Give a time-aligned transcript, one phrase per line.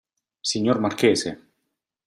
[0.51, 1.31] Signor marchese!